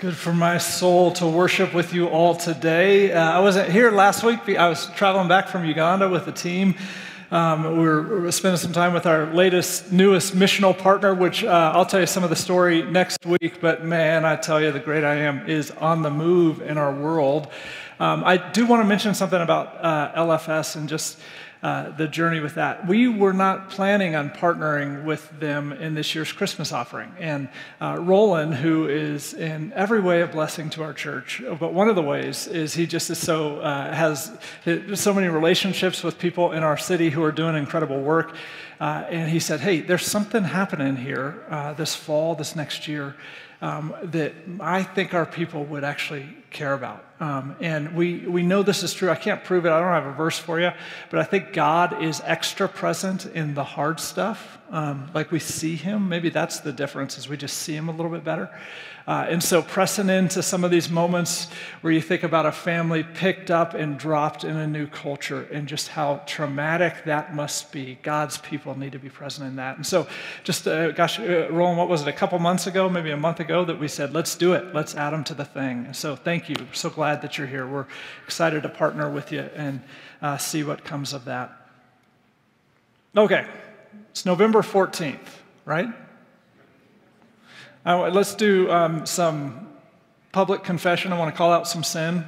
[0.00, 3.10] Good for my soul to worship with you all today.
[3.10, 4.48] Uh, I wasn't here last week.
[4.48, 6.76] I was traveling back from Uganda with the team.
[7.32, 11.42] Um, we, were, we, were, spending some time with our latest, newest missional partner, which
[11.42, 13.60] uh, I'll tell you some of the story next week.
[13.60, 16.94] But man, I tell you, the great I am is on the move in our
[16.94, 17.48] world.
[17.98, 21.18] Um, I do want to mention something about uh, LFS and just
[21.62, 22.86] uh, the journey with that.
[22.86, 27.12] We were not planning on partnering with them in this year's Christmas offering.
[27.18, 27.48] And
[27.80, 31.96] uh, Roland, who is in every way a blessing to our church, but one of
[31.96, 34.30] the ways is he just is so, uh, has
[34.94, 38.34] so many relationships with people in our city who are doing incredible work.
[38.80, 43.16] Uh, and he said, Hey, there's something happening here uh, this fall, this next year
[43.60, 47.04] um, that I think our people would actually care about.
[47.20, 49.10] Um, and we, we know this is true.
[49.10, 49.70] I can't prove it.
[49.70, 50.70] I don't have a verse for you,
[51.10, 54.58] but I think God is extra present in the hard stuff.
[54.70, 56.08] Um, like we see Him.
[56.08, 58.50] Maybe that's the difference, is we just see Him a little bit better.
[59.08, 61.48] Uh, and so, pressing into some of these moments
[61.80, 65.66] where you think about a family picked up and dropped in a new culture and
[65.66, 69.76] just how traumatic that must be, God's people need to be present in that.
[69.76, 70.06] And so,
[70.44, 73.40] just uh, gosh, uh, Roland, what was it, a couple months ago, maybe a month
[73.40, 75.86] ago, that we said, let's do it, let's add them to the thing.
[75.86, 76.56] And so, thank you.
[76.72, 77.66] so glad that you're here.
[77.66, 77.86] We're
[78.24, 79.80] excited to partner with you and
[80.20, 81.50] uh, see what comes of that.
[83.16, 83.46] Okay,
[84.10, 85.18] it's November 14th,
[85.64, 85.88] right?
[87.86, 89.68] Uh, let's do um, some
[90.32, 91.12] public confession.
[91.12, 92.26] I want to call out some sin.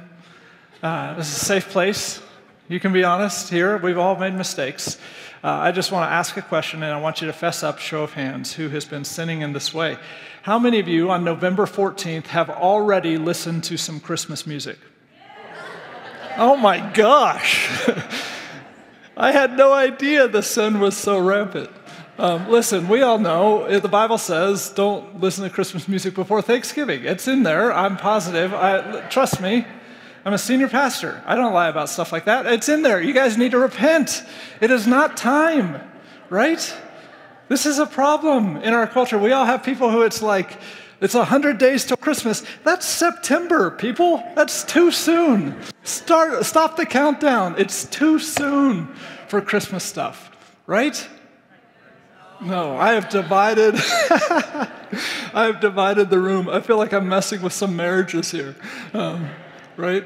[0.81, 2.19] Uh, this is a safe place.
[2.71, 3.75] You can be honest here.
[3.75, 4.97] We've all made mistakes.
[5.43, 7.79] Uh, I just want to ask a question and I want you to fess up,
[7.79, 9.97] show of hands, who has been sinning in this way.
[10.43, 14.77] How many of you on November 14th have already listened to some Christmas music?
[16.37, 17.85] Oh my gosh!
[19.17, 21.69] I had no idea the sin was so rampant.
[22.17, 26.41] Um, listen, we all know uh, the Bible says don't listen to Christmas music before
[26.41, 27.03] Thanksgiving.
[27.03, 27.73] It's in there.
[27.73, 28.53] I'm positive.
[28.53, 29.65] I, trust me.
[30.23, 31.21] I'm a senior pastor.
[31.25, 32.45] I don't lie about stuff like that.
[32.45, 33.01] It's in there.
[33.01, 34.23] You guys need to repent.
[34.59, 35.81] It is not time,
[36.29, 36.73] right?
[37.47, 39.17] This is a problem in our culture.
[39.17, 40.57] We all have people who it's like,
[41.01, 42.43] it's 100 days till Christmas.
[42.63, 44.23] That's September, people.
[44.35, 45.59] That's too soon.
[45.83, 47.55] Start, stop the countdown.
[47.57, 48.93] It's too soon
[49.27, 50.31] for Christmas stuff,
[50.67, 51.07] right?
[52.39, 53.75] No, I have divided.
[55.33, 56.47] I have divided the room.
[56.47, 58.55] I feel like I'm messing with some marriages here,
[58.93, 59.29] um,
[59.75, 60.05] right?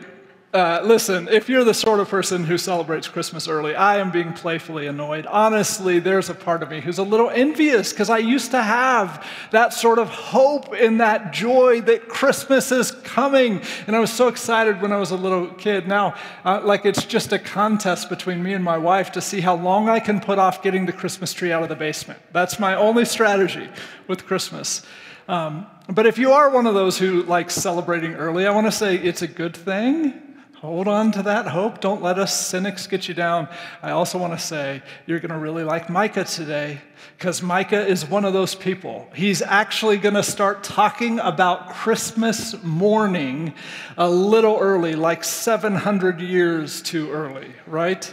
[0.55, 4.31] Uh, listen, if you're the sort of person who celebrates Christmas early, I am being
[4.31, 5.25] playfully annoyed.
[5.25, 9.27] Honestly, there's a part of me who's a little envious because I used to have
[9.51, 13.61] that sort of hope and that joy that Christmas is coming.
[13.85, 15.89] And I was so excited when I was a little kid.
[15.89, 16.15] Now,
[16.45, 19.89] uh, like it's just a contest between me and my wife to see how long
[19.89, 22.21] I can put off getting the Christmas tree out of the basement.
[22.31, 23.67] That's my only strategy
[24.07, 24.83] with Christmas.
[25.27, 28.71] Um, but if you are one of those who likes celebrating early, I want to
[28.71, 30.21] say it's a good thing.
[30.65, 31.79] Hold on to that hope.
[31.79, 33.47] Don't let us cynics get you down.
[33.83, 36.81] I also want to say you're going to really like Micah today
[37.15, 39.07] because Micah is one of those people.
[39.13, 43.53] He's actually going to start talking about Christmas morning
[43.95, 48.11] a little early, like 700 years too early, right?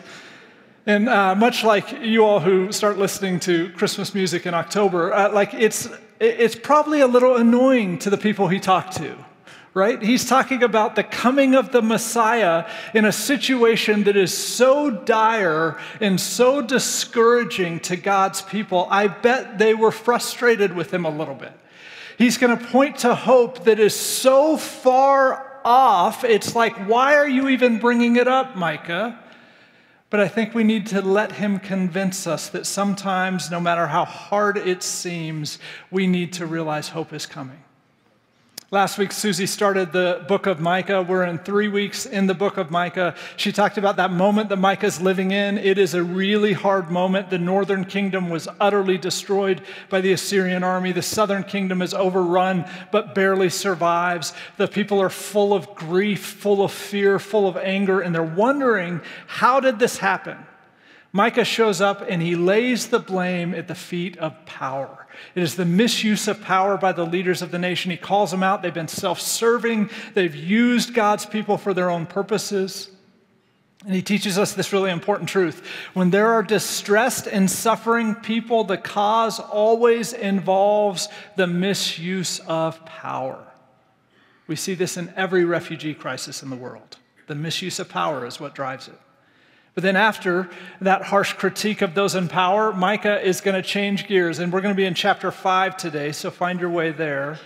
[0.85, 5.33] And uh, much like you all who start listening to Christmas music in October, uh,
[5.33, 5.89] like it's,
[6.21, 9.17] it's probably a little annoying to the people he talked to
[9.75, 10.03] right?
[10.03, 15.79] He's talking about the coming of the Messiah in a situation that is so dire
[16.01, 18.87] and so discouraging to God's people.
[18.91, 21.53] I bet they were frustrated with him a little bit.
[22.19, 26.23] He's going to point to hope that is so far off.
[26.23, 29.19] It's like, why are you even bringing it up, Micah?
[30.11, 34.05] But I think we need to let him convince us that sometimes, no matter how
[34.05, 35.59] hard it seems,
[35.91, 37.62] we need to realize hope is coming.
[38.73, 41.03] Last week, Susie started the book of Micah.
[41.03, 43.15] We're in three weeks in the book of Micah.
[43.37, 45.59] She talked about that moment that Micah's living in.
[45.59, 47.29] It is a really hard moment.
[47.29, 50.91] The northern kingdom was utterly destroyed by the Assyrian army.
[50.93, 54.33] The southern kingdom is overrun, but barely survives.
[54.57, 59.03] The people are full of grief, full of fear, full of anger, and they're wondering
[59.27, 60.39] how did this happen?
[61.13, 65.07] Micah shows up and he lays the blame at the feet of power.
[65.35, 67.91] It is the misuse of power by the leaders of the nation.
[67.91, 68.63] He calls them out.
[68.63, 72.91] They've been self serving, they've used God's people for their own purposes.
[73.85, 75.67] And he teaches us this really important truth.
[75.93, 83.45] When there are distressed and suffering people, the cause always involves the misuse of power.
[84.47, 86.97] We see this in every refugee crisis in the world.
[87.27, 88.99] The misuse of power is what drives it.
[89.75, 94.07] But then, after that harsh critique of those in power, Micah is going to change
[94.07, 94.39] gears.
[94.39, 97.39] And we're going to be in chapter 5 today, so find your way there.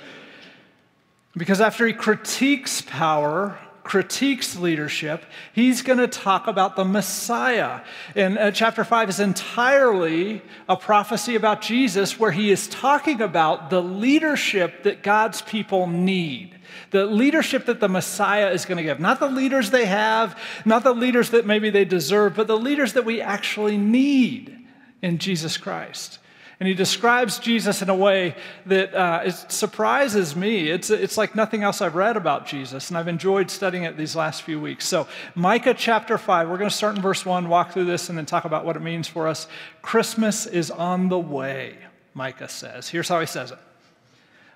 [1.36, 7.82] Because after he critiques power, critiques leadership, he's going to talk about the Messiah.
[8.16, 13.70] And uh, chapter 5 is entirely a prophecy about Jesus, where he is talking about
[13.70, 16.58] the leadership that God's people need.
[16.90, 18.98] The leadership that the Messiah is going to give.
[18.98, 22.94] Not the leaders they have, not the leaders that maybe they deserve, but the leaders
[22.94, 24.66] that we actually need
[25.00, 26.18] in Jesus Christ.
[26.58, 30.70] And he describes Jesus in a way that uh, surprises me.
[30.70, 34.16] It's, it's like nothing else I've read about Jesus, and I've enjoyed studying it these
[34.16, 34.86] last few weeks.
[34.86, 38.16] So, Micah chapter 5, we're going to start in verse 1, walk through this, and
[38.16, 39.48] then talk about what it means for us.
[39.82, 41.76] Christmas is on the way,
[42.14, 42.88] Micah says.
[42.88, 43.58] Here's how he says it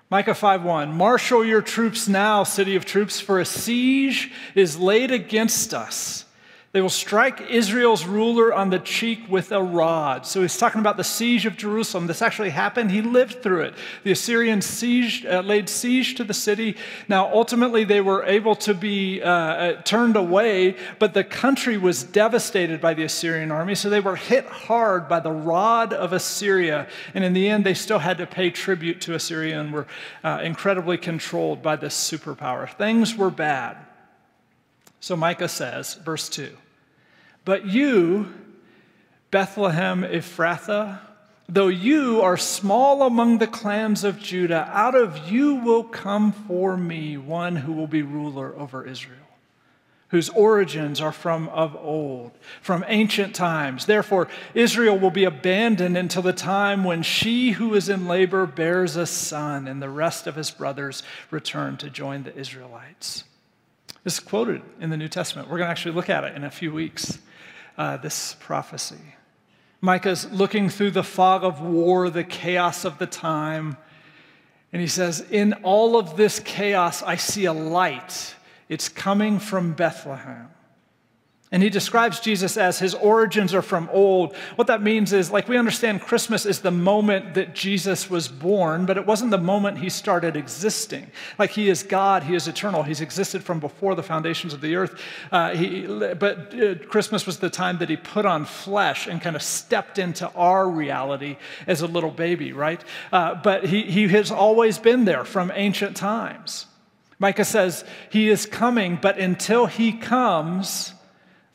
[0.09, 5.73] Micah 5:1 Marshal your troops now, city of troops, for a siege is laid against
[5.73, 6.25] us.
[6.73, 10.25] They will strike Israel's ruler on the cheek with a rod.
[10.25, 12.07] So he's talking about the siege of Jerusalem.
[12.07, 12.91] This actually happened.
[12.91, 13.73] He lived through it.
[14.05, 16.77] The Assyrians sieged, uh, laid siege to the city.
[17.09, 22.03] Now, ultimately, they were able to be uh, uh, turned away, but the country was
[22.03, 23.75] devastated by the Assyrian army.
[23.75, 26.87] So they were hit hard by the rod of Assyria.
[27.13, 29.87] And in the end, they still had to pay tribute to Assyria and were
[30.23, 32.73] uh, incredibly controlled by this superpower.
[32.77, 33.75] Things were bad.
[35.01, 36.55] So Micah says, verse 2
[37.43, 38.31] But you,
[39.31, 40.99] Bethlehem Ephrathah,
[41.49, 46.77] though you are small among the clans of Judah, out of you will come for
[46.77, 49.17] me one who will be ruler over Israel,
[50.09, 53.87] whose origins are from of old, from ancient times.
[53.87, 58.95] Therefore, Israel will be abandoned until the time when she who is in labor bears
[58.95, 61.01] a son, and the rest of his brothers
[61.31, 63.23] return to join the Israelites.
[64.03, 65.47] This is quoted in the New Testament.
[65.47, 67.19] We're going to actually look at it in a few weeks,
[67.77, 69.15] uh, this prophecy.
[69.79, 73.77] Micah's looking through the fog of war, the chaos of the time,
[74.73, 78.35] and he says, In all of this chaos, I see a light.
[78.69, 80.49] It's coming from Bethlehem.
[81.53, 84.37] And he describes Jesus as his origins are from old.
[84.55, 88.85] What that means is, like, we understand Christmas is the moment that Jesus was born,
[88.85, 91.11] but it wasn't the moment he started existing.
[91.37, 94.77] Like, he is God, he is eternal, he's existed from before the foundations of the
[94.77, 94.97] earth.
[95.29, 99.35] Uh, he, but uh, Christmas was the time that he put on flesh and kind
[99.35, 101.35] of stepped into our reality
[101.67, 102.81] as a little baby, right?
[103.11, 106.67] Uh, but he, he has always been there from ancient times.
[107.19, 110.93] Micah says, He is coming, but until he comes,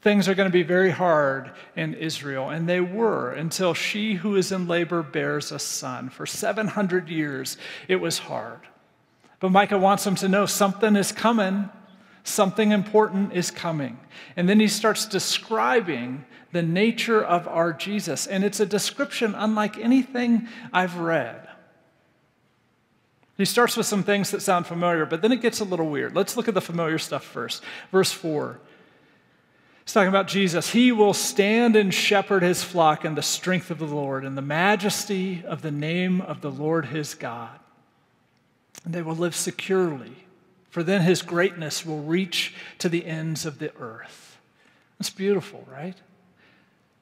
[0.06, 4.36] Things are going to be very hard in Israel, and they were until she who
[4.36, 6.10] is in labor bears a son.
[6.10, 7.56] For 700 years,
[7.88, 8.60] it was hard.
[9.40, 11.70] But Micah wants them to know something is coming,
[12.22, 13.98] something important is coming.
[14.36, 19.76] And then he starts describing the nature of our Jesus, and it's a description unlike
[19.76, 21.48] anything I've read.
[23.36, 26.14] He starts with some things that sound familiar, but then it gets a little weird.
[26.14, 27.64] Let's look at the familiar stuff first.
[27.90, 28.60] Verse 4
[29.86, 30.70] He's talking about Jesus.
[30.70, 34.42] He will stand and shepherd his flock in the strength of the Lord and the
[34.42, 37.56] majesty of the name of the Lord his God.
[38.84, 40.26] And they will live securely,
[40.70, 44.38] for then his greatness will reach to the ends of the earth.
[44.98, 45.96] That's beautiful, right?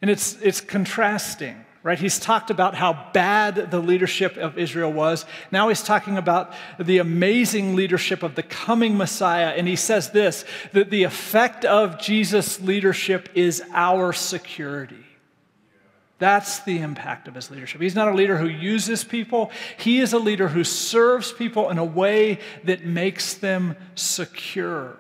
[0.03, 1.99] And it's, it's contrasting right?
[1.99, 5.27] He's talked about how bad the leadership of Israel was.
[5.53, 9.51] Now he's talking about the amazing leadership of the coming Messiah.
[9.51, 15.05] And he says this that the effect of Jesus' leadership is our security.
[16.19, 17.83] That's the impact of his leadership.
[17.83, 21.77] He's not a leader who uses people, he is a leader who serves people in
[21.77, 24.97] a way that makes them secure.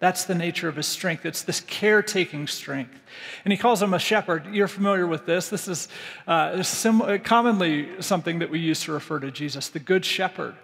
[0.00, 1.26] That's the nature of his strength.
[1.26, 3.00] It's this caretaking strength.
[3.44, 4.46] And he calls him a shepherd.
[4.46, 5.48] You're familiar with this.
[5.48, 5.88] This is
[6.26, 10.54] uh, sim- commonly something that we use to refer to Jesus, the good shepherd.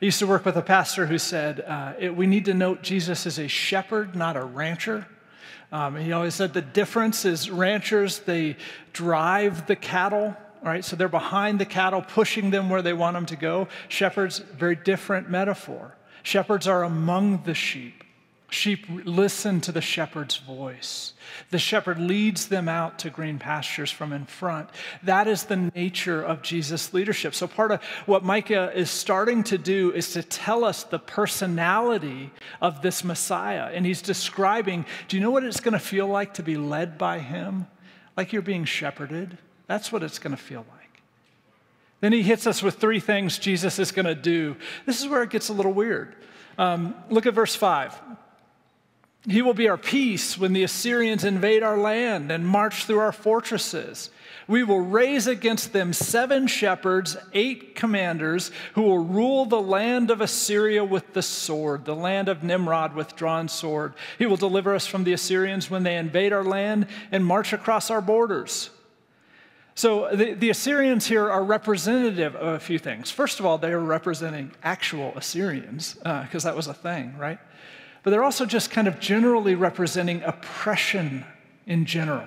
[0.00, 2.82] I used to work with a pastor who said, uh, it, We need to note
[2.82, 5.06] Jesus is a shepherd, not a rancher.
[5.72, 8.56] Um, he always said the difference is ranchers, they
[8.92, 10.84] drive the cattle, right?
[10.84, 13.66] So they're behind the cattle, pushing them where they want them to go.
[13.88, 15.96] Shepherds, very different metaphor.
[16.22, 18.04] Shepherds are among the sheep.
[18.56, 21.12] Sheep listen to the shepherd's voice.
[21.50, 24.70] The shepherd leads them out to green pastures from in front.
[25.02, 27.34] That is the nature of Jesus' leadership.
[27.34, 32.32] So, part of what Micah is starting to do is to tell us the personality
[32.62, 33.70] of this Messiah.
[33.74, 36.96] And he's describing do you know what it's going to feel like to be led
[36.96, 37.66] by him?
[38.16, 39.36] Like you're being shepherded.
[39.66, 41.02] That's what it's going to feel like.
[42.00, 44.56] Then he hits us with three things Jesus is going to do.
[44.86, 46.14] This is where it gets a little weird.
[46.56, 48.00] Um, look at verse 5.
[49.28, 53.12] He will be our peace when the Assyrians invade our land and march through our
[53.12, 54.10] fortresses.
[54.48, 60.20] We will raise against them seven shepherds, eight commanders, who will rule the land of
[60.20, 63.94] Assyria with the sword, the land of Nimrod with drawn sword.
[64.18, 67.90] He will deliver us from the Assyrians when they invade our land and march across
[67.90, 68.70] our borders.
[69.74, 73.10] So the, the Assyrians here are representative of a few things.
[73.10, 77.40] First of all, they are representing actual Assyrians, because uh, that was a thing, right?
[78.06, 81.24] But they're also just kind of generally representing oppression
[81.66, 82.22] in general.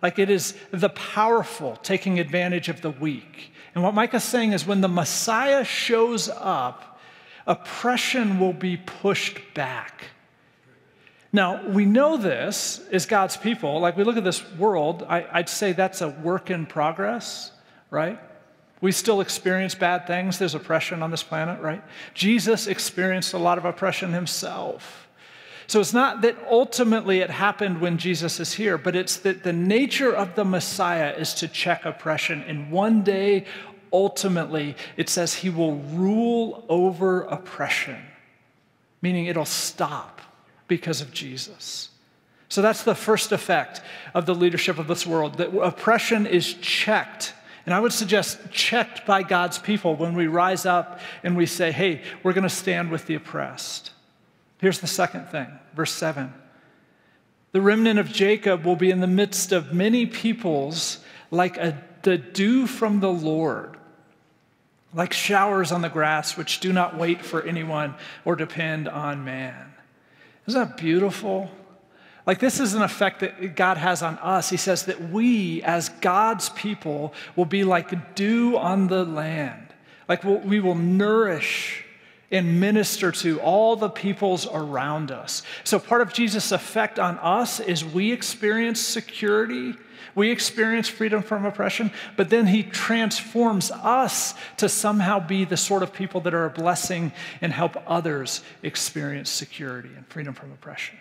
[0.00, 3.52] Like it is the powerful taking advantage of the weak.
[3.74, 6.98] And what Micah's saying is when the Messiah shows up,
[7.46, 10.04] oppression will be pushed back.
[11.30, 13.80] Now, we know this as God's people.
[13.80, 17.52] Like we look at this world, I, would say that's a work in progress,
[17.90, 18.18] right?
[18.80, 20.38] We still experience bad things.
[20.38, 21.84] There's oppression on this planet, right?
[22.14, 25.04] Jesus experienced a lot of oppression himself.
[25.68, 29.52] So it's not that ultimately it happened when Jesus is here, but it's that the
[29.52, 32.42] nature of the Messiah is to check oppression.
[32.48, 33.44] And one day,
[33.92, 37.98] ultimately, it says he will rule over oppression,
[39.02, 40.22] meaning it'll stop
[40.68, 41.90] because of Jesus.
[42.48, 43.82] So that's the first effect
[44.14, 47.34] of the leadership of this world that oppression is checked.
[47.66, 51.72] And I would suggest checked by God's people when we rise up and we say,
[51.72, 53.90] hey, we're going to stand with the oppressed.
[54.58, 56.32] Here's the second thing, verse 7.
[57.52, 60.98] The remnant of Jacob will be in the midst of many peoples
[61.30, 63.76] like a, the dew from the Lord,
[64.92, 69.72] like showers on the grass, which do not wait for anyone or depend on man.
[70.46, 71.50] Isn't that beautiful?
[72.26, 74.50] Like, this is an effect that God has on us.
[74.50, 79.68] He says that we, as God's people, will be like dew on the land.
[80.08, 81.86] Like, we'll, we will nourish
[82.30, 85.42] and minister to all the peoples around us.
[85.64, 89.74] So, part of Jesus' effect on us is we experience security,
[90.14, 95.82] we experience freedom from oppression, but then he transforms us to somehow be the sort
[95.82, 100.98] of people that are a blessing and help others experience security and freedom from oppression.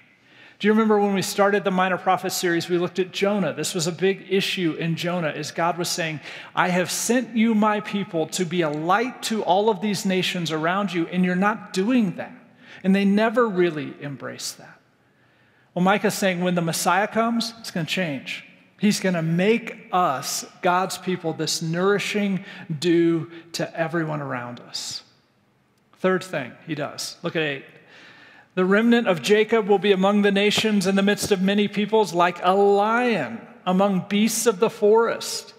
[0.60, 3.54] Do you remember when we started the Minor Prophet series, we looked at Jonah?
[3.54, 6.20] This was a big issue in Jonah as God was saying,
[6.56, 10.52] I have sent you, my people, to be a light to all of these nations
[10.52, 12.32] around you, and you're not doing that.
[12.84, 14.80] And they never really embrace that.
[15.76, 18.44] Well, Micah's saying when the Messiah comes, it's going to change.
[18.80, 22.46] He's going to make us, God's people, this nourishing
[22.80, 25.04] dew to everyone around us.
[26.00, 27.66] Third thing he does, look at eight.
[28.58, 32.16] The remnant of Jacob will be among the nations in the midst of many peoples,
[32.16, 35.54] like a lion among beasts of the forest,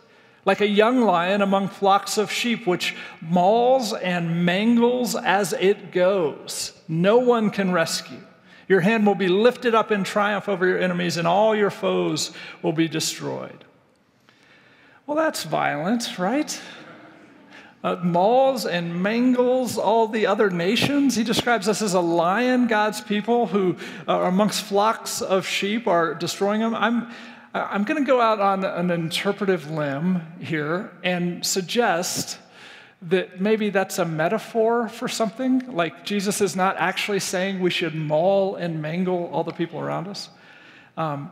[0.44, 6.72] like a young lion among flocks of sheep, which mauls and mangles as it goes.
[6.88, 8.18] No one can rescue.
[8.66, 12.32] Your hand will be lifted up in triumph over your enemies, and all your foes
[12.62, 13.64] will be destroyed.
[15.06, 16.60] Well, that's violent, right?
[17.84, 21.14] Uh, mauls and mangles all the other nations.
[21.14, 26.14] He describes us as a lion, God's people, who are amongst flocks of sheep are
[26.14, 26.74] destroying them.
[26.74, 27.10] I'm,
[27.54, 32.38] I'm going to go out on an interpretive limb here and suggest
[33.00, 35.60] that maybe that's a metaphor for something.
[35.72, 40.08] Like Jesus is not actually saying we should maul and mangle all the people around
[40.08, 40.30] us.
[40.96, 41.30] Um,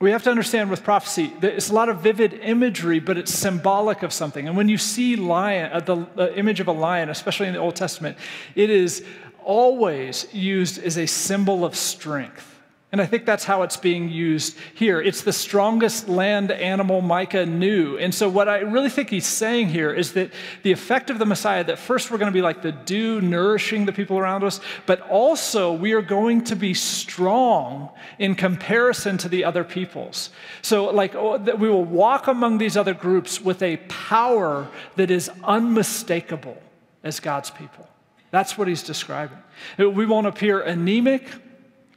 [0.00, 3.34] we have to understand with prophecy that it's a lot of vivid imagery, but it's
[3.34, 4.46] symbolic of something.
[4.46, 7.58] And when you see lion, uh, the uh, image of a lion, especially in the
[7.58, 8.16] Old Testament,
[8.54, 9.04] it is
[9.42, 12.57] always used as a symbol of strength.
[12.90, 14.98] And I think that's how it's being used here.
[14.98, 17.98] It's the strongest land animal Micah knew.
[17.98, 21.26] And so, what I really think he's saying here is that the effect of the
[21.26, 24.58] Messiah, that first we're going to be like the dew nourishing the people around us,
[24.86, 30.30] but also we are going to be strong in comparison to the other peoples.
[30.62, 34.66] So, like, oh, we will walk among these other groups with a power
[34.96, 36.56] that is unmistakable
[37.04, 37.86] as God's people.
[38.30, 39.38] That's what he's describing.
[39.76, 41.26] We won't appear anemic.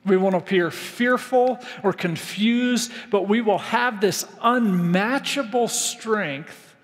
[0.05, 6.75] We won't appear fearful or confused, but we will have this unmatchable strength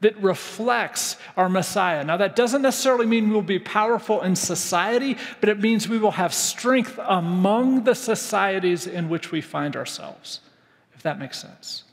[0.00, 2.04] that reflects our Messiah.
[2.04, 6.12] Now, that doesn't necessarily mean we'll be powerful in society, but it means we will
[6.12, 10.40] have strength among the societies in which we find ourselves,
[10.94, 11.84] if that makes sense.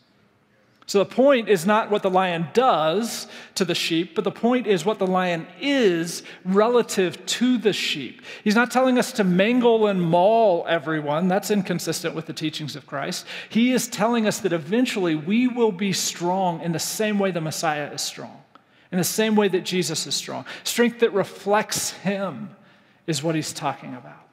[0.88, 4.68] So the point is not what the lion does to the sheep, but the point
[4.68, 8.22] is what the lion is relative to the sheep.
[8.44, 11.28] He's not telling us to mangle and maul everyone.
[11.28, 13.26] That's inconsistent with the teachings of Christ.
[13.50, 17.42] He is telling us that eventually we will be strong in the same way the
[17.42, 18.44] Messiah is strong,
[18.92, 20.46] in the same way that Jesus is strong.
[20.64, 22.56] Strength that reflects him
[23.08, 24.25] is what he's talking about.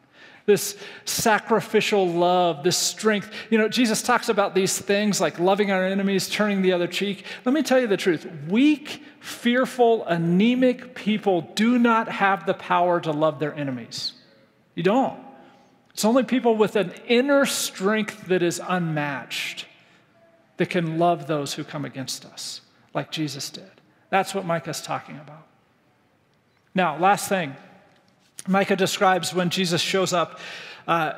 [0.47, 3.33] This sacrificial love, this strength.
[3.51, 7.25] You know, Jesus talks about these things like loving our enemies, turning the other cheek.
[7.45, 13.01] Let me tell you the truth weak, fearful, anemic people do not have the power
[13.01, 14.13] to love their enemies.
[14.75, 15.21] You don't.
[15.91, 19.67] It's only people with an inner strength that is unmatched
[20.57, 22.63] that can love those who come against us,
[22.95, 23.71] like Jesus did.
[24.11, 25.47] That's what Micah's talking about.
[26.75, 27.57] Now, last thing
[28.49, 30.41] Micah describes when Jesus shows up,
[30.89, 31.13] uh,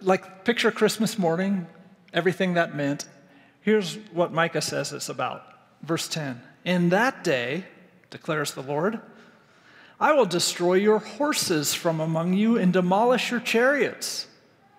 [0.00, 1.66] like picture Christmas morning,
[2.12, 3.06] everything that meant.
[3.60, 5.42] Here's what Micah says it's about.
[5.82, 7.64] Verse 10 In that day,
[8.08, 9.00] declares the Lord,
[9.98, 14.26] I will destroy your horses from among you and demolish your chariots.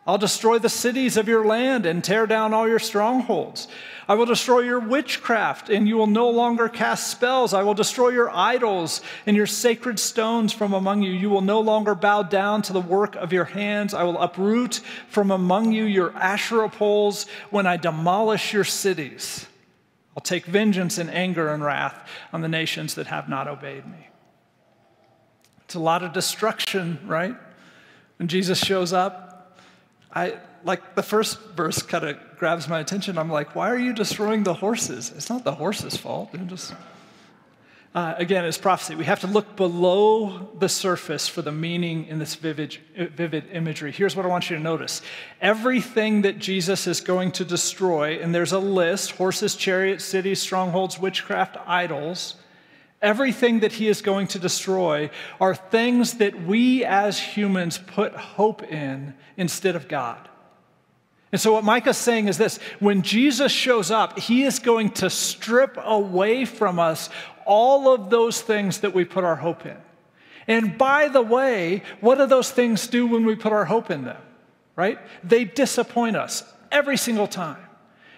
[0.08, 3.68] I'll destroy the cities of your land and tear down all your strongholds.
[4.08, 7.54] I will destroy your witchcraft, and you will no longer cast spells.
[7.54, 11.12] I will destroy your idols and your sacred stones from among you.
[11.12, 13.94] You will no longer bow down to the work of your hands.
[13.94, 19.46] I will uproot from among you your Asherah poles when I demolish your cities.
[20.18, 24.08] I'll take vengeance and anger and wrath on the nations that have not obeyed me.
[25.64, 27.36] It's a lot of destruction, right?
[28.18, 29.31] When Jesus shows up,
[30.14, 33.18] I like the first verse kind of grabs my attention.
[33.18, 35.12] I'm like, why are you destroying the horses?
[35.16, 36.32] It's not the horses' fault.
[36.34, 36.74] They're just
[37.94, 38.96] uh, again, it's prophecy.
[38.96, 43.92] We have to look below the surface for the meaning in this vivid, vivid imagery.
[43.92, 45.02] Here's what I want you to notice
[45.42, 51.00] everything that Jesus is going to destroy, and there's a list horses, chariots, cities, strongholds,
[51.00, 52.36] witchcraft, idols.
[53.02, 58.62] Everything that he is going to destroy are things that we as humans put hope
[58.64, 60.30] in instead of God.
[61.32, 65.10] And so, what Micah's saying is this when Jesus shows up, he is going to
[65.10, 67.10] strip away from us
[67.46, 69.78] all of those things that we put our hope in.
[70.48, 74.04] And by the way, what do those things do when we put our hope in
[74.04, 74.22] them?
[74.76, 75.00] Right?
[75.24, 77.64] They disappoint us every single time.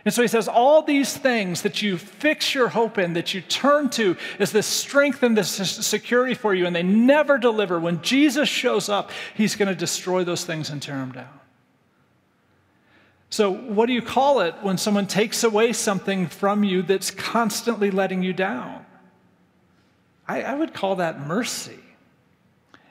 [0.05, 3.39] And so he says, all these things that you fix your hope in, that you
[3.39, 7.79] turn to is this strength and this security for you, and they never deliver.
[7.79, 11.39] When Jesus shows up, he's going to destroy those things and tear them down.
[13.29, 17.89] So, what do you call it when someone takes away something from you that's constantly
[17.89, 18.85] letting you down?
[20.27, 21.79] I, I, would call that mercy.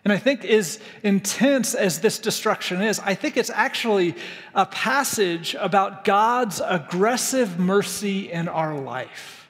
[0.04, 4.16] And I think, as intense as this destruction is, I think it's actually
[4.52, 9.48] a passage about God's aggressive mercy in our life.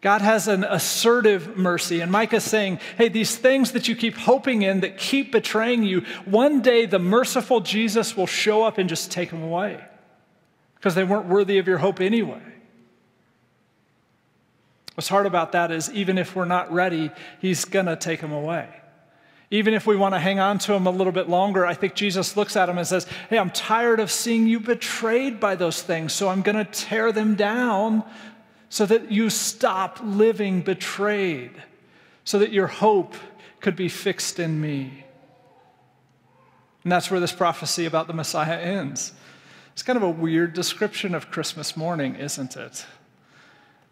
[0.00, 2.00] God has an assertive mercy.
[2.00, 6.02] And Micah's saying, hey, these things that you keep hoping in that keep betraying you,
[6.24, 9.82] one day the merciful Jesus will show up and just take them away
[10.76, 12.42] because they weren't worthy of your hope anyway.
[14.94, 18.32] What's hard about that is even if we're not ready, he's going to take them
[18.32, 18.68] away.
[19.50, 21.94] Even if we want to hang on to them a little bit longer, I think
[21.94, 25.82] Jesus looks at them and says, Hey, I'm tired of seeing you betrayed by those
[25.82, 28.04] things, so I'm going to tear them down
[28.68, 31.52] so that you stop living betrayed,
[32.24, 33.14] so that your hope
[33.60, 35.04] could be fixed in me.
[36.84, 39.12] And that's where this prophecy about the Messiah ends.
[39.72, 42.84] It's kind of a weird description of Christmas morning, isn't it?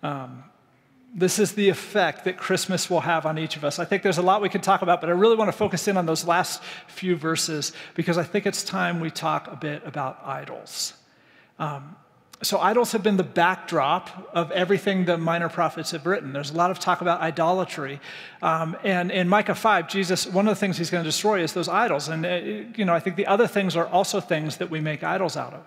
[0.02, 0.44] Um,
[1.16, 3.78] this is the effect that Christmas will have on each of us.
[3.78, 5.88] I think there's a lot we can talk about, but I really want to focus
[5.88, 9.82] in on those last few verses because I think it's time we talk a bit
[9.86, 10.92] about idols.
[11.58, 11.96] Um,
[12.42, 16.34] so, idols have been the backdrop of everything the minor prophets have written.
[16.34, 17.98] There's a lot of talk about idolatry.
[18.42, 21.54] Um, and in Micah 5, Jesus, one of the things he's going to destroy is
[21.54, 22.08] those idols.
[22.08, 22.34] And, uh,
[22.76, 25.54] you know, I think the other things are also things that we make idols out
[25.54, 25.62] of.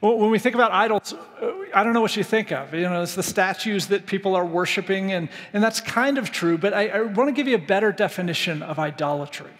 [0.00, 2.74] When we think about idols, uh, I don't know what you think of.
[2.74, 6.58] You know, it's the statues that people are worshiping, and, and that's kind of true,
[6.58, 9.52] but I, I want to give you a better definition of idolatry.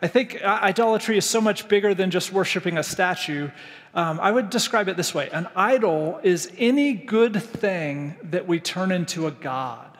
[0.00, 3.50] I think uh, idolatry is so much bigger than just worshiping a statue.
[3.98, 8.60] Um, I would describe it this way an idol is any good thing that we
[8.60, 9.90] turn into a god,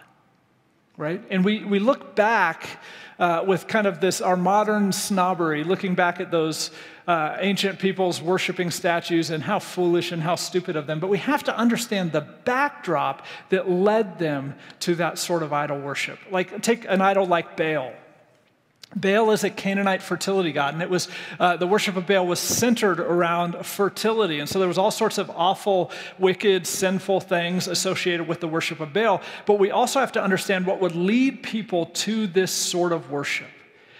[0.97, 1.21] right?
[1.31, 2.79] And we, we look back
[3.19, 6.71] uh, with kind of this, our modern snobbery, looking back at those
[7.09, 11.01] uh, ancient peoples worshiping statues and how foolish and how stupid of them.
[11.01, 15.81] But we have to understand the backdrop that led them to that sort of idol
[15.81, 16.21] worship.
[16.31, 17.93] Like, take an idol like Baal
[18.97, 22.41] Baal is a Canaanite fertility god, and it was uh, the worship of Baal was
[22.41, 28.27] centered around fertility, and so there was all sorts of awful, wicked, sinful things associated
[28.27, 29.21] with the worship of Baal.
[29.45, 33.49] But we also have to understand what would lead people to this sort of worship.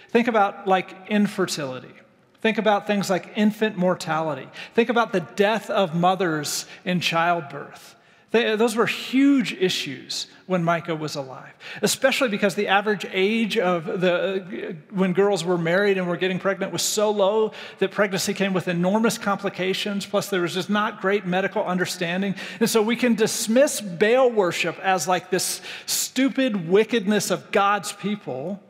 [0.09, 1.93] Think about like infertility.
[2.41, 4.47] Think about things like infant mortality.
[4.73, 7.95] Think about the death of mothers in childbirth.
[8.31, 13.85] They, those were huge issues when Micah was alive, especially because the average age of
[13.85, 18.53] the when girls were married and were getting pregnant was so low that pregnancy came
[18.53, 20.05] with enormous complications.
[20.05, 24.77] Plus, there was just not great medical understanding, and so we can dismiss Baal worship
[24.79, 28.61] as like this stupid wickedness of God's people.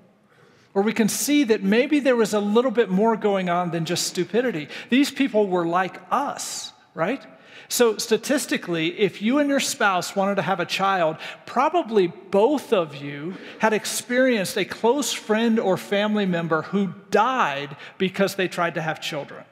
[0.74, 3.86] Or we can see that maybe there was a little bit more going on than
[3.86, 4.70] just stupidity.
[4.90, 7.26] These people were like us, right?
[7.72, 12.96] So, statistically, if you and your spouse wanted to have a child, probably both of
[12.96, 18.82] you had experienced a close friend or family member who died because they tried to
[18.82, 19.46] have children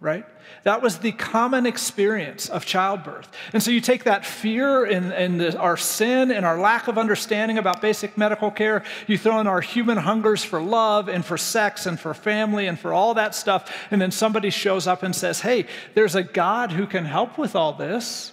[0.00, 0.26] right?
[0.64, 3.28] That was the common experience of childbirth.
[3.54, 6.98] And so you take that fear and, and the, our sin and our lack of
[6.98, 11.38] understanding about basic medical care, you throw in our human hungers for love and for
[11.38, 15.16] sex and for family and for all that stuff, and then somebody shows up and
[15.16, 18.32] says, Hey, there's a God who can help with all this.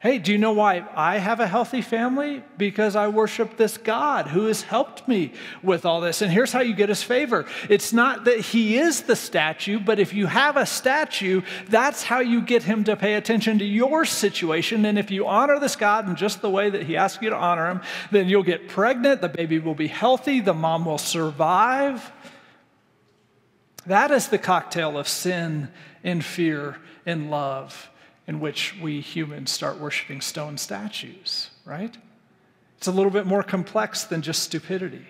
[0.00, 2.44] Hey, do you know why I have a healthy family?
[2.56, 6.22] Because I worship this God who has helped me with all this.
[6.22, 9.98] And here's how you get his favor it's not that he is the statue, but
[9.98, 14.04] if you have a statue, that's how you get him to pay attention to your
[14.04, 14.84] situation.
[14.84, 17.36] And if you honor this God in just the way that he asks you to
[17.36, 17.80] honor him,
[18.12, 22.12] then you'll get pregnant, the baby will be healthy, the mom will survive.
[23.84, 25.70] That is the cocktail of sin
[26.04, 27.90] and fear and love
[28.28, 31.96] in which we humans start worshiping stone statues, right?
[32.76, 35.06] It's a little bit more complex than just stupidity.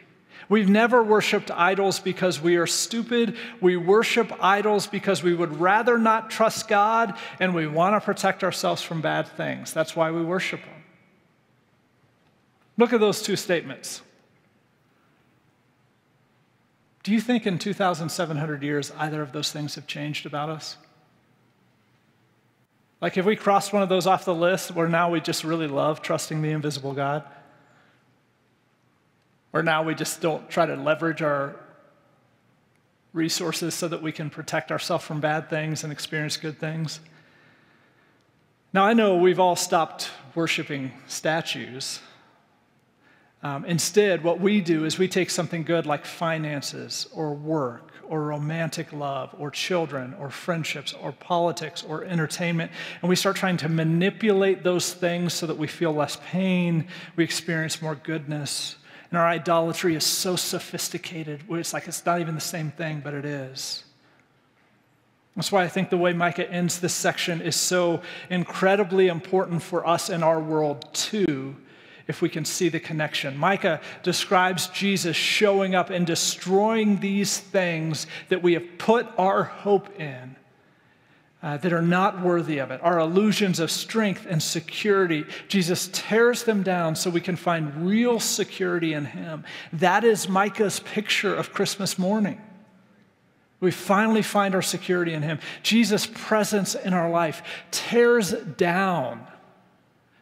[0.48, 3.37] We've never worshiped idols because we are stupid.
[3.61, 8.44] We worship idols because we would rather not trust God and we want to protect
[8.44, 9.74] ourselves from bad things.
[9.74, 10.85] That's why we worship them.
[12.78, 14.00] Look at those two statements.
[17.02, 20.76] Do you think in 2,700 years either of those things have changed about us?
[23.00, 25.68] Like, if we crossed one of those off the list where now we just really
[25.68, 27.22] love trusting the invisible God,
[29.52, 31.56] or now we just don't try to leverage our
[33.12, 37.00] resources so that we can protect ourselves from bad things and experience good things.
[38.72, 42.00] Now, I know we've all stopped worshiping statues.
[43.42, 48.22] Um, instead, what we do is we take something good like finances or work or
[48.22, 53.68] romantic love or children or friendships or politics or entertainment, and we start trying to
[53.68, 58.76] manipulate those things so that we feel less pain, we experience more goodness.
[59.10, 63.14] And our idolatry is so sophisticated, it's like it's not even the same thing, but
[63.14, 63.84] it is.
[65.36, 69.86] That's why I think the way Micah ends this section is so incredibly important for
[69.86, 71.56] us in our world, too
[72.08, 73.36] if we can see the connection.
[73.36, 80.00] Micah describes Jesus showing up and destroying these things that we have put our hope
[80.00, 80.34] in.
[81.40, 85.24] Uh, that are not worthy of it, our illusions of strength and security.
[85.46, 89.44] Jesus tears them down so we can find real security in Him.
[89.72, 92.40] That is Micah's picture of Christmas morning.
[93.60, 95.38] We finally find our security in Him.
[95.62, 99.24] Jesus' presence in our life tears down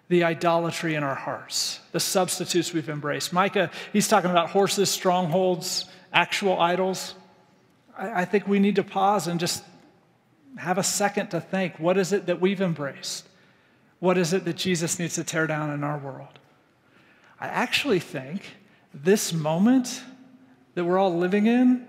[0.09, 3.33] the idolatry in our hearts, the substitutes we've embraced.
[3.33, 7.15] Micah, he's talking about horses, strongholds, actual idols.
[7.99, 9.65] I, I think we need to pause and just
[10.57, 13.27] have a second to think what is it that we've embraced?
[13.99, 16.39] What is it that Jesus needs to tear down in our world?
[17.41, 18.43] I actually think
[18.95, 20.03] this moment
[20.75, 21.87] that we're all living in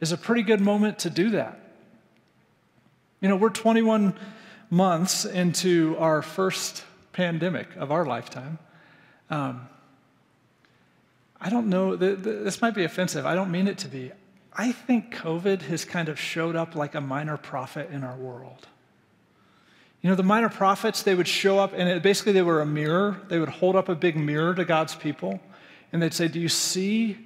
[0.00, 1.60] is a pretty good moment to do that.
[3.20, 4.14] You know, we're 21
[4.70, 6.84] months into our first
[7.18, 8.60] pandemic of our lifetime.
[9.28, 9.68] Um,
[11.40, 13.26] I don't know, this might be offensive.
[13.26, 14.12] I don't mean it to be.
[14.52, 18.68] I think COVID has kind of showed up like a minor prophet in our world.
[20.00, 22.66] You know, the minor prophets, they would show up, and it, basically they were a
[22.66, 23.20] mirror.
[23.26, 25.40] They would hold up a big mirror to God's people,
[25.92, 27.18] and they'd say, Do you see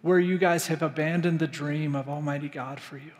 [0.00, 3.12] where you guys have abandoned the dream of Almighty God for you?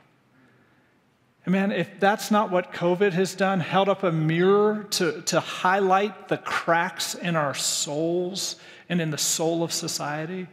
[1.46, 5.40] And man, if that's not what COVID has done, held up a mirror to, to
[5.40, 8.56] highlight the cracks in our souls
[8.88, 10.48] and in the soul of society,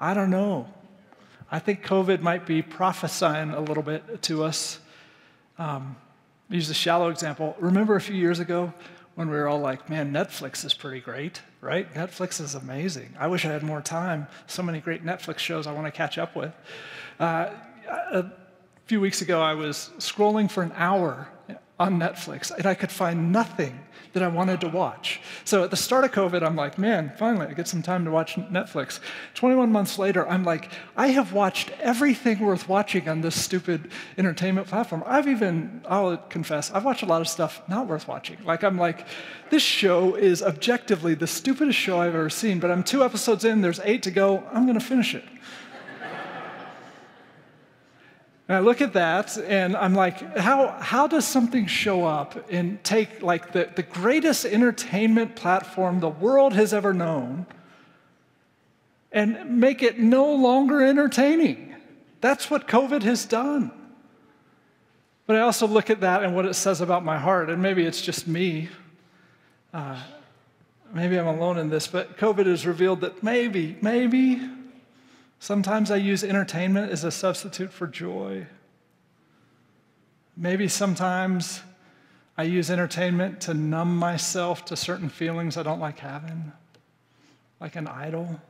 [0.00, 0.68] I don't know.
[1.50, 4.80] I think COVID might be prophesying a little bit to us.
[5.58, 5.96] Um,
[6.48, 7.54] use a shallow example.
[7.58, 8.72] Remember a few years ago
[9.14, 11.92] when we were all like, man, Netflix is pretty great, right?
[11.94, 13.14] Netflix is amazing.
[13.18, 14.26] I wish I had more time.
[14.46, 16.52] So many great Netflix shows I want to catch up with.
[17.20, 17.50] Uh,
[17.88, 18.22] uh,
[18.84, 21.26] a few weeks ago, I was scrolling for an hour
[21.80, 23.80] on Netflix, and I could find nothing
[24.12, 25.22] that I wanted to watch.
[25.44, 28.10] So at the start of COVID, I'm like, man, finally, I get some time to
[28.10, 29.00] watch Netflix.
[29.32, 34.68] 21 months later, I'm like, I have watched everything worth watching on this stupid entertainment
[34.68, 35.02] platform.
[35.06, 38.36] I've even, I'll confess, I've watched a lot of stuff not worth watching.
[38.44, 39.06] Like, I'm like,
[39.48, 43.62] this show is objectively the stupidest show I've ever seen, but I'm two episodes in,
[43.62, 45.24] there's eight to go, I'm gonna finish it.
[48.48, 52.82] And I look at that and I'm like, how, how does something show up and
[52.84, 57.46] take like the, the greatest entertainment platform the world has ever known
[59.12, 61.74] and make it no longer entertaining?
[62.20, 63.70] That's what COVID has done.
[65.26, 67.86] But I also look at that and what it says about my heart, and maybe
[67.86, 68.68] it's just me.
[69.72, 69.98] Uh,
[70.92, 74.38] maybe I'm alone in this, but COVID has revealed that maybe, maybe
[75.44, 78.46] Sometimes I use entertainment as a substitute for joy.
[80.38, 81.60] Maybe sometimes
[82.34, 86.50] I use entertainment to numb myself to certain feelings I don't like having,
[87.60, 88.40] like an idol.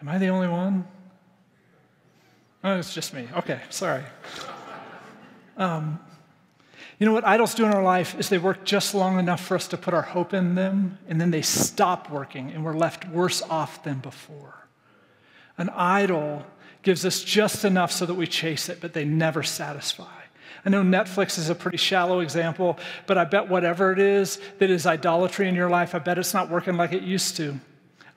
[0.00, 0.86] Am I the only one?
[2.62, 3.26] Oh, it's just me.
[3.38, 4.04] Okay, sorry.
[5.56, 5.98] Um,
[7.00, 9.56] you know what idols do in our life is they work just long enough for
[9.56, 13.08] us to put our hope in them, and then they stop working, and we're left
[13.08, 14.67] worse off than before.
[15.58, 16.46] An idol
[16.82, 20.06] gives us just enough so that we chase it, but they never satisfy.
[20.64, 24.70] I know Netflix is a pretty shallow example, but I bet whatever it is that
[24.70, 27.58] is idolatry in your life, I bet it's not working like it used to.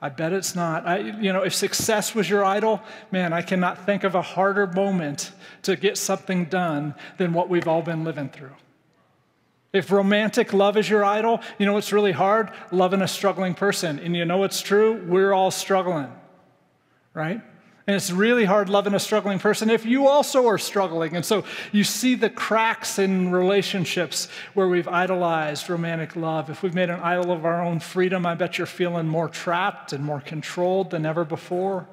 [0.00, 0.86] I bet it's not.
[0.86, 2.80] I, you know, if success was your idol,
[3.12, 5.30] man, I cannot think of a harder moment
[5.62, 8.56] to get something done than what we've all been living through.
[9.72, 12.50] If romantic love is your idol, you know what's really hard?
[12.72, 13.98] Loving a struggling person.
[14.00, 15.02] And you know what's true?
[15.06, 16.12] We're all struggling
[17.14, 17.40] right?
[17.86, 21.16] And it's really hard loving a struggling person if you also are struggling.
[21.16, 26.48] And so you see the cracks in relationships where we've idolized romantic love.
[26.48, 29.92] If we've made an idol of our own freedom, I bet you're feeling more trapped
[29.92, 31.88] and more controlled than ever before.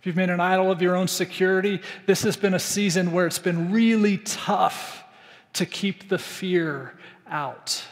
[0.00, 3.26] If you've made an idol of your own security, this has been a season where
[3.26, 5.04] it's been really tough
[5.52, 7.84] to keep the fear out.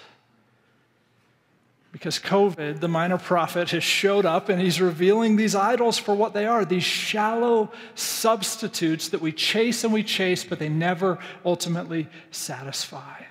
[2.00, 6.32] Because COVID, the minor prophet, has showed up and he's revealing these idols for what
[6.32, 12.08] they are these shallow substitutes that we chase and we chase, but they never ultimately
[12.30, 13.24] satisfy.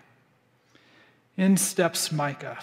[1.36, 2.60] In steps Micah,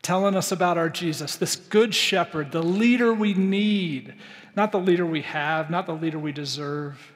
[0.00, 4.14] telling us about our Jesus, this good shepherd, the leader we need,
[4.56, 7.12] not the leader we have, not the leader we deserve.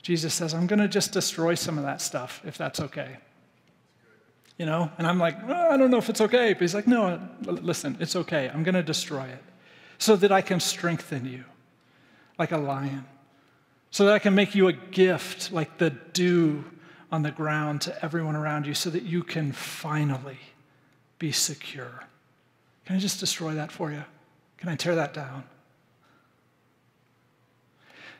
[0.00, 3.18] Jesus says, I'm going to just destroy some of that stuff if that's okay
[4.58, 4.90] you know?
[4.98, 6.52] And I'm like, I don't know if it's okay.
[6.52, 8.50] But he's like, no, listen, it's okay.
[8.52, 9.42] I'm going to destroy it
[9.98, 11.44] so that I can strengthen you
[12.38, 13.04] like a lion,
[13.90, 16.64] so that I can make you a gift like the dew
[17.12, 20.38] on the ground to everyone around you so that you can finally
[21.20, 22.02] be secure.
[22.86, 24.04] Can I just destroy that for you?
[24.58, 25.44] Can I tear that down?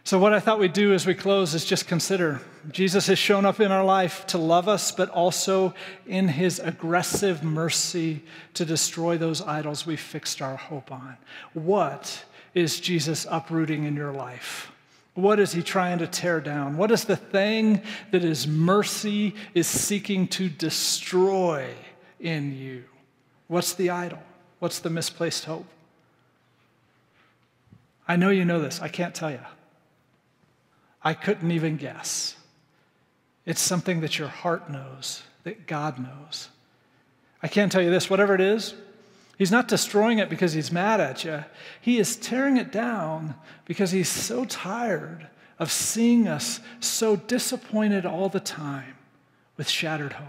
[0.06, 3.46] So, what I thought we'd do as we close is just consider Jesus has shown
[3.46, 5.74] up in our life to love us, but also
[6.06, 11.16] in his aggressive mercy to destroy those idols we fixed our hope on.
[11.54, 14.70] What is Jesus uprooting in your life?
[15.14, 16.76] What is he trying to tear down?
[16.76, 21.70] What is the thing that his mercy is seeking to destroy
[22.20, 22.84] in you?
[23.48, 24.22] What's the idol?
[24.58, 25.66] What's the misplaced hope?
[28.06, 28.82] I know you know this.
[28.82, 29.40] I can't tell you.
[31.04, 32.34] I couldn't even guess.
[33.44, 36.48] It's something that your heart knows, that God knows.
[37.42, 38.74] I can't tell you this whatever it is,
[39.36, 41.44] He's not destroying it because He's mad at you.
[41.80, 48.28] He is tearing it down because He's so tired of seeing us so disappointed all
[48.28, 48.94] the time
[49.56, 50.28] with shattered hope.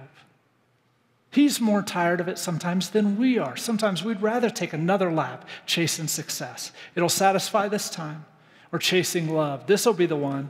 [1.32, 3.58] He's more tired of it sometimes than we are.
[3.58, 6.72] Sometimes we'd rather take another lap chasing success.
[6.96, 8.26] It'll satisfy this time,
[8.72, 9.68] or chasing love.
[9.68, 10.50] This will be the one.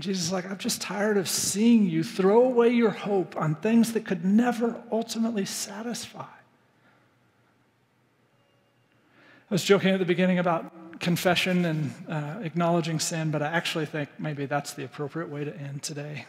[0.00, 3.54] And Jesus is like, I'm just tired of seeing you throw away your hope on
[3.56, 6.22] things that could never ultimately satisfy.
[6.22, 6.26] I
[9.50, 14.08] was joking at the beginning about confession and uh, acknowledging sin, but I actually think
[14.18, 16.24] maybe that's the appropriate way to end today.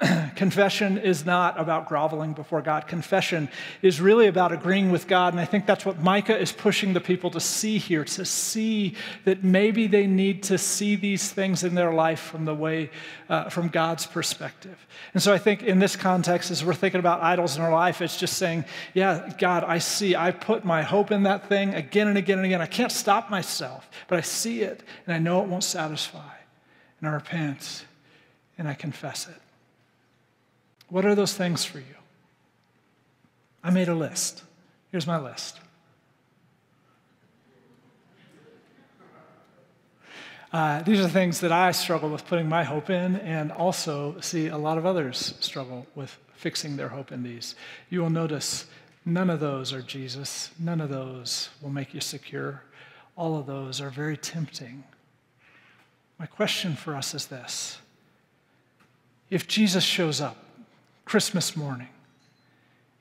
[0.34, 2.86] Confession is not about groveling before God.
[2.86, 3.50] Confession
[3.82, 5.34] is really about agreeing with God.
[5.34, 8.94] And I think that's what Micah is pushing the people to see here to see
[9.24, 12.90] that maybe they need to see these things in their life from the way,
[13.28, 14.86] uh, from God's perspective.
[15.12, 18.00] And so I think in this context, as we're thinking about idols in our life,
[18.00, 22.08] it's just saying, yeah, God, I see, I put my hope in that thing again
[22.08, 22.62] and again and again.
[22.62, 26.32] I can't stop myself, but I see it and I know it won't satisfy.
[27.00, 27.84] And I repent
[28.56, 29.40] and I confess it.
[30.90, 31.84] What are those things for you?
[33.62, 34.42] I made a list.
[34.90, 35.60] Here's my list.
[40.52, 44.48] Uh, these are things that I struggle with putting my hope in, and also see
[44.48, 47.54] a lot of others struggle with fixing their hope in these.
[47.88, 48.66] You will notice
[49.04, 52.64] none of those are Jesus, none of those will make you secure.
[53.16, 54.82] All of those are very tempting.
[56.18, 57.78] My question for us is this
[59.30, 60.36] If Jesus shows up
[61.10, 61.88] Christmas morning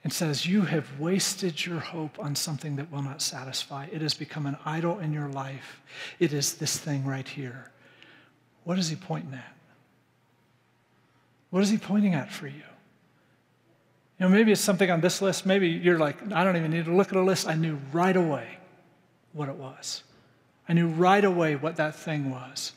[0.04, 3.86] and says, You have wasted your hope on something that will not satisfy.
[3.92, 5.80] It has become an idol in your life.
[6.18, 7.70] It is this thing right here.
[8.64, 9.54] What is he pointing at?
[11.52, 12.64] What is he pointing at for you?
[14.18, 15.46] You know, maybe it's something on this list.
[15.46, 17.48] Maybe you're like, I don't even need to look at a list.
[17.48, 18.58] I knew right away
[19.34, 20.02] what it was.
[20.68, 22.72] I knew right away what that thing was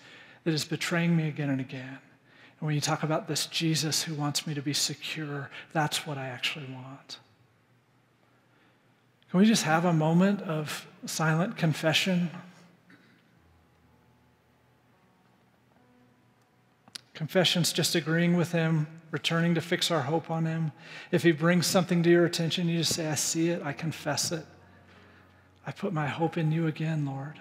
[0.44, 2.00] that is betraying me again and again.
[2.62, 6.16] And when you talk about this Jesus who wants me to be secure, that's what
[6.16, 7.18] I actually want.
[9.28, 12.30] Can we just have a moment of silent confession?
[17.14, 20.70] Confession's just agreeing with Him, returning to fix our hope on Him.
[21.10, 24.30] If He brings something to your attention, you just say, I see it, I confess
[24.30, 24.46] it.
[25.66, 27.40] I put my hope in you again, Lord.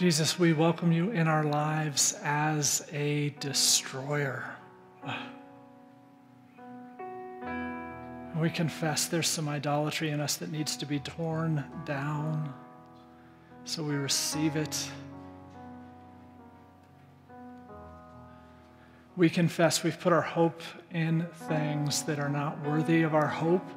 [0.00, 4.50] Jesus, we welcome you in our lives as a destroyer.
[8.34, 12.50] We confess there's some idolatry in us that needs to be torn down.
[13.66, 14.88] So we receive it.
[19.18, 23.68] We confess we've put our hope in things that are not worthy of our hope.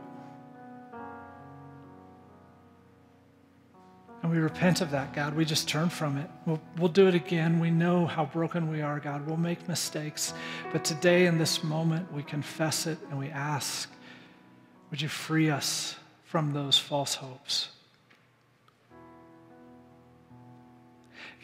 [4.34, 5.36] We repent of that, God.
[5.36, 6.28] We just turn from it.
[6.48, 7.60] We'll, we'll do it again.
[7.60, 9.28] We know how broken we are, God.
[9.28, 10.34] We'll make mistakes.
[10.72, 13.92] But today, in this moment, we confess it and we ask,
[14.90, 17.70] would you free us from those false hopes?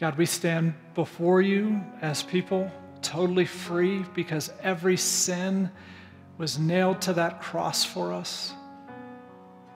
[0.00, 2.68] God, we stand before you as people
[3.02, 5.70] totally free because every sin
[6.38, 8.52] was nailed to that cross for us.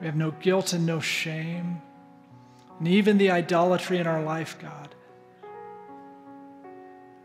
[0.01, 1.81] We have no guilt and no shame.
[2.79, 4.95] And even the idolatry in our life, God,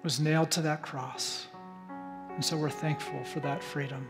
[0.03, 1.47] was nailed to that cross.
[2.35, 4.09] And so we're thankful for that freedom.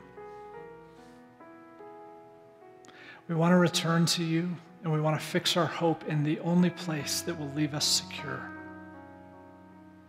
[3.28, 6.40] We want to return to you and we want to fix our hope in the
[6.40, 8.50] only place that will leave us secure.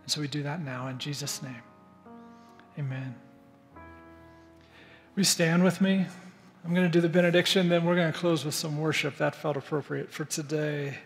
[0.02, 1.62] And so we do that now in Jesus' name.
[2.78, 3.14] Amen.
[5.14, 6.06] We stand with me.
[6.64, 9.16] I'm going to do the benediction, then we're going to close with some worship.
[9.16, 10.98] That felt appropriate for today.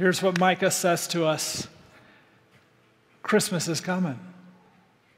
[0.00, 1.68] Here's what Micah says to us
[3.22, 4.18] Christmas is coming.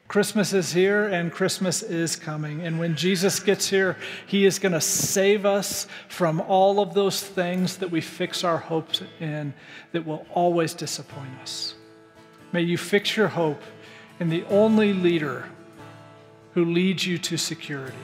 [0.08, 2.62] Christmas is here and Christmas is coming.
[2.62, 7.22] And when Jesus gets here, he is going to save us from all of those
[7.22, 9.54] things that we fix our hopes in
[9.92, 11.76] that will always disappoint us.
[12.50, 13.62] May you fix your hope
[14.18, 15.48] in the only leader
[16.54, 17.96] who leads you to security.